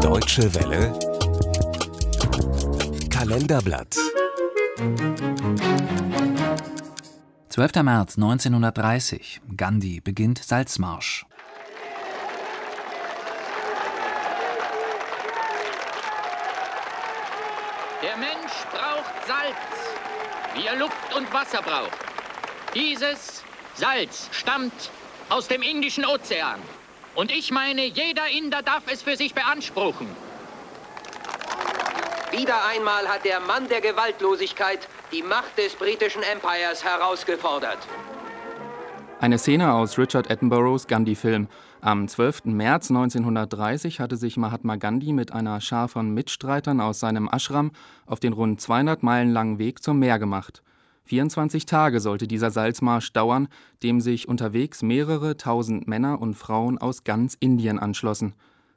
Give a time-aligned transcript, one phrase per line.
[0.00, 0.98] Deutsche Welle
[3.10, 3.96] Kalenderblatt
[7.48, 7.74] 12.
[7.82, 9.40] März 1930.
[9.56, 11.24] Gandhi beginnt Salzmarsch.
[18.02, 19.56] Der Mensch braucht Salz,
[20.54, 21.98] wie er Luft und Wasser braucht.
[22.74, 23.42] Dieses
[23.74, 24.90] Salz stammt
[25.30, 26.60] aus dem Indischen Ozean.
[27.16, 30.06] Und ich meine, jeder Inder darf es für sich beanspruchen.
[32.30, 37.78] Wieder einmal hat der Mann der Gewaltlosigkeit die Macht des britischen Empires herausgefordert.
[39.18, 41.48] Eine Szene aus Richard Attenboroughs Gandhi-Film.
[41.80, 42.46] Am 12.
[42.46, 47.70] März 1930 hatte sich Mahatma Gandhi mit einer Schar von Mitstreitern aus seinem Ashram
[48.04, 50.62] auf den rund 200 Meilen langen Weg zum Meer gemacht.
[51.06, 53.48] 24 Tage sollte dieser Salzmarsch dauern,
[53.82, 58.34] dem sich unterwegs mehrere tausend Männer und Frauen aus ganz Indien anschlossen.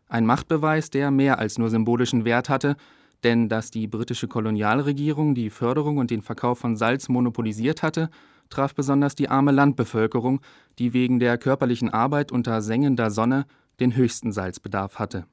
[0.07, 2.75] Ein Machtbeweis, der mehr als nur symbolischen Wert hatte,
[3.23, 8.09] denn dass die britische Kolonialregierung die Förderung und den Verkauf von Salz monopolisiert hatte,
[8.49, 10.41] traf besonders die arme Landbevölkerung,
[10.77, 13.45] die wegen der körperlichen Arbeit unter sengender Sonne
[13.79, 15.26] den höchsten Salzbedarf hatte.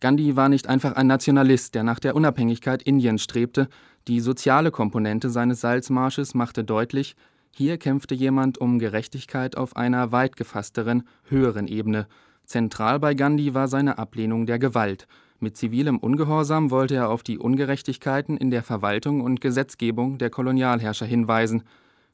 [0.00, 3.68] Gandhi war nicht einfach ein Nationalist, der nach der Unabhängigkeit Indiens strebte,
[4.06, 7.16] die soziale Komponente seines Salzmarsches machte deutlich,
[7.50, 12.06] hier kämpfte jemand um Gerechtigkeit auf einer weit gefassteren, höheren Ebene.
[12.44, 15.06] Zentral bei Gandhi war seine Ablehnung der Gewalt.
[15.40, 21.06] Mit zivilem Ungehorsam wollte er auf die Ungerechtigkeiten in der Verwaltung und Gesetzgebung der Kolonialherrscher
[21.06, 21.62] hinweisen.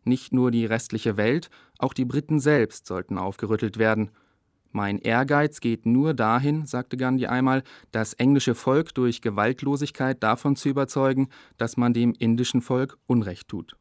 [0.04, 4.10] Nicht nur die restliche Welt, auch die Briten selbst sollten aufgerüttelt werden.
[4.72, 10.68] Mein Ehrgeiz geht nur dahin, sagte Gandhi einmal, das englische Volk durch Gewaltlosigkeit davon zu
[10.68, 13.76] überzeugen, dass man dem indischen Volk Unrecht tut.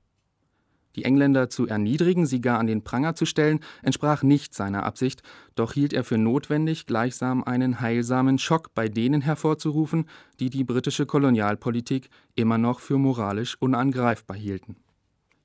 [0.95, 5.21] Die Engländer zu erniedrigen, sie gar an den Pranger zu stellen, entsprach nicht seiner Absicht,
[5.53, 11.05] doch hielt er für notwendig, gleichsam einen heilsamen Schock bei denen hervorzurufen, die die britische
[11.05, 14.77] Kolonialpolitik immer noch für moralisch unangreifbar hielten.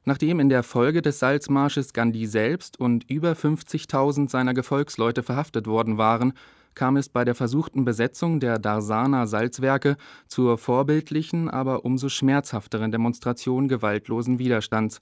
[0.04, 5.96] Nachdem in der Folge des Salzmarsches Gandhi selbst und über 50.000 seiner Gefolgsleute verhaftet worden
[5.96, 6.34] waren,
[6.74, 13.68] kam es bei der versuchten Besetzung der Darsana Salzwerke zur vorbildlichen, aber umso schmerzhafteren Demonstration
[13.68, 15.00] gewaltlosen Widerstands.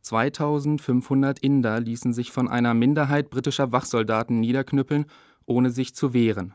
[0.00, 5.04] 2500 Inder ließen sich von einer Minderheit britischer Wachsoldaten niederknüppeln,
[5.44, 6.54] ohne sich zu wehren.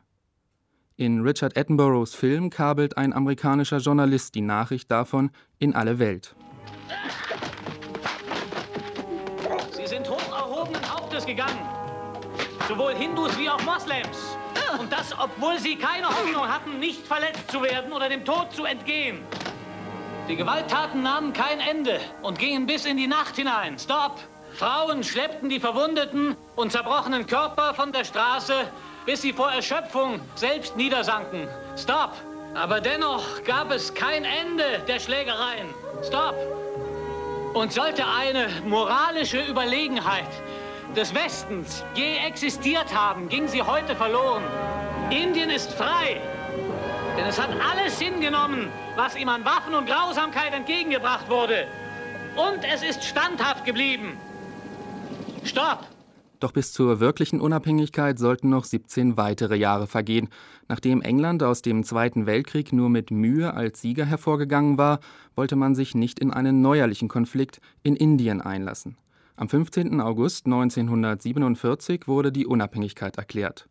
[0.98, 5.30] In Richard Attenboroughs Film kabelt ein amerikanischer Journalist die Nachricht davon
[5.60, 6.36] in alle Welt.
[11.26, 11.68] Gegangen.
[12.68, 14.38] Sowohl Hindus wie auch Moslems.
[14.80, 18.66] Und das, obwohl sie keine Hoffnung hatten, nicht verletzt zu werden oder dem Tod zu
[18.66, 19.24] entgehen.
[20.28, 23.78] Die Gewalttaten nahmen kein Ende und gingen bis in die Nacht hinein.
[23.78, 24.20] Stopp!
[24.54, 28.54] Frauen schleppten die verwundeten und zerbrochenen Körper von der Straße,
[29.06, 31.48] bis sie vor Erschöpfung selbst niedersanken.
[31.78, 32.14] Stopp!
[32.56, 35.68] Aber dennoch gab es kein Ende der Schlägereien.
[36.02, 36.36] Stopp!
[37.56, 40.28] Und sollte eine moralische Überlegenheit
[40.94, 44.44] des Westens je existiert haben, ging sie heute verloren.
[45.10, 46.20] Indien ist frei,
[47.18, 51.66] denn es hat alles hingenommen, was ihm an Waffen und Grausamkeit entgegengebracht wurde.
[52.36, 54.18] Und es ist standhaft geblieben.
[55.46, 55.95] Stopp!
[56.46, 60.30] Doch bis zur wirklichen Unabhängigkeit sollten noch 17 weitere Jahre vergehen.
[60.68, 65.00] Nachdem England aus dem Zweiten Weltkrieg nur mit Mühe als Sieger hervorgegangen war,
[65.36, 68.96] wollte man sich nicht in einen neuerlichen Konflikt in Indien einlassen.
[69.36, 70.00] Am 15.
[70.00, 73.68] August 1947 wurde die Unabhängigkeit erklärt.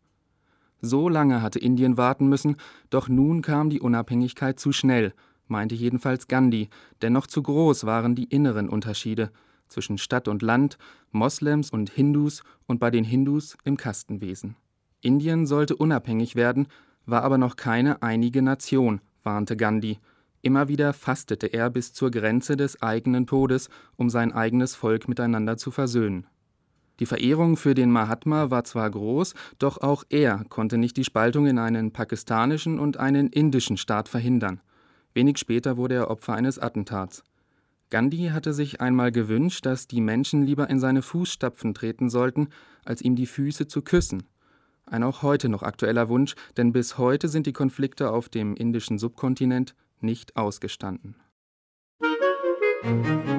[0.81, 2.57] So lange hatte Indien warten müssen,
[2.89, 5.13] doch nun kam die Unabhängigkeit zu schnell,
[5.47, 6.67] meinte jedenfalls Gandhi,
[7.01, 9.31] denn noch zu groß waren die inneren Unterschiede
[9.67, 10.77] zwischen Stadt und Land,
[11.11, 14.55] Moslems und Hindus und bei den Hindus im Kastenwesen.
[15.01, 16.67] Indien sollte unabhängig werden,
[17.05, 19.99] war aber noch keine einige Nation, warnte Gandhi.
[20.41, 25.57] Immer wieder fastete er bis zur Grenze des eigenen Todes, um sein eigenes Volk miteinander
[25.57, 26.27] zu versöhnen.
[26.99, 31.45] Die Verehrung für den Mahatma war zwar groß, doch auch er konnte nicht die Spaltung
[31.45, 34.61] in einen pakistanischen und einen indischen Staat verhindern.
[35.13, 37.23] Wenig später wurde er Opfer eines Attentats.
[37.89, 42.49] Gandhi hatte sich einmal gewünscht, dass die Menschen lieber in seine Fußstapfen treten sollten,
[42.83, 44.23] als ihm die Füße zu küssen.
[44.85, 48.97] Ein auch heute noch aktueller Wunsch, denn bis heute sind die Konflikte auf dem indischen
[48.97, 51.15] Subkontinent nicht ausgestanden.
[52.83, 53.34] Musik